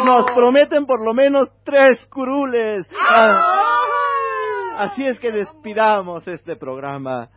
nos 0.04 0.24
prometen 0.34 0.86
por 0.86 1.04
lo 1.04 1.14
menos 1.14 1.48
tres 1.64 2.06
curules. 2.06 2.88
Así 4.78 5.06
es 5.06 5.20
que 5.20 5.30
despidamos 5.30 6.26
este 6.28 6.56
programa. 6.56 7.28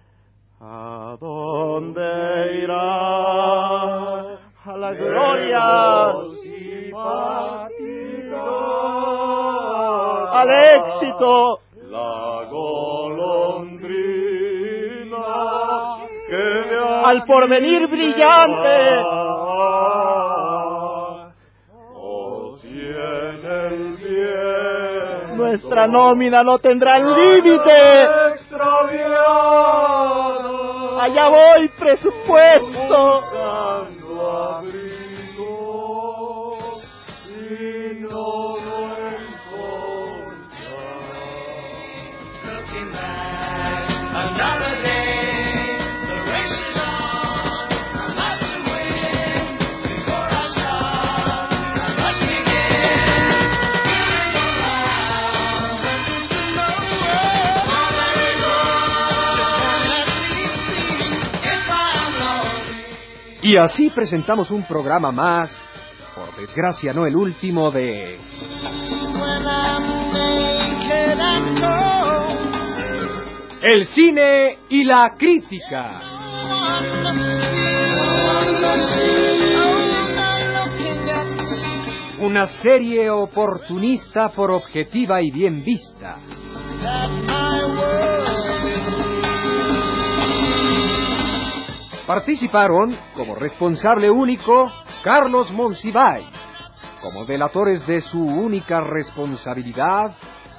¿A 0.59 1.17
dónde 1.19 2.61
irá? 2.63 2.75
A 4.65 4.77
la 4.77 4.91
gloria. 4.93 5.59
Al 10.31 10.49
éxito. 10.75 11.59
La 11.89 12.47
golondrina 12.49 13.85
Al 17.05 17.23
porvenir 17.25 17.87
brillante. 17.87 19.24
Nuestra 25.55 25.87
nómina 25.87 26.43
no 26.43 26.59
tendrá 26.59 26.99
límite. 26.99 28.07
Allá 30.99 31.29
voy, 31.29 31.69
presupuesto. 31.79 33.23
Y 63.45 63.57
así 63.57 63.91
presentamos 63.91 64.49
un 64.49 64.63
programa 64.63 65.11
más, 65.11 65.55
por 66.15 66.35
desgracia 66.35 66.93
no 66.93 67.05
el 67.05 67.15
último 67.15 67.69
de... 67.69 68.17
El 73.61 73.85
cine 73.85 74.57
y 74.67 74.83
la 74.83 75.13
crítica. 75.15 76.01
Una 82.21 82.47
serie 82.47 83.11
oportunista 83.11 84.29
por 84.29 84.49
objetiva 84.49 85.21
y 85.21 85.29
bien 85.29 85.63
vista. 85.63 86.17
Participaron 92.05 92.95
como 93.15 93.33
responsable 93.33 94.11
único 94.11 94.67
Carlos 95.03 95.51
Monsiváis, 95.51 96.27
como 97.01 97.25
delatores 97.25 97.85
de 97.87 97.99
su 97.99 98.23
única 98.23 98.79
responsabilidad 98.79 100.15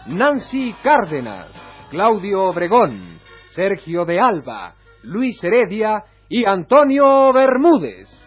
Nancy 0.07 0.75
Cárdenas, 0.83 1.49
Claudio 1.89 2.47
Obregón, 2.47 3.21
Sergio 3.51 4.05
de 4.05 4.19
Alba, 4.19 4.75
Luis 5.05 5.43
Heredia 5.45 6.03
y 6.29 6.45
Antonio 6.45 7.33
Bermúdez. 7.33 8.26